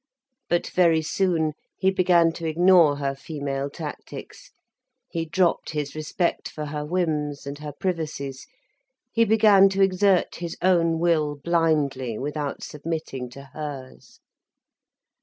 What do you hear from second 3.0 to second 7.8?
female tactics, he dropped his respect for her whims and her